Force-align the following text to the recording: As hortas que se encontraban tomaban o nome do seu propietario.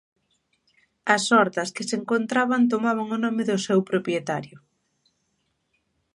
As 1.15 1.23
hortas 1.33 1.69
que 1.75 1.87
se 1.87 1.95
encontraban 2.01 2.61
tomaban 2.73 3.07
o 3.15 3.21
nome 3.25 3.43
do 3.49 3.57
seu 3.65 3.79
propietario. 3.89 4.57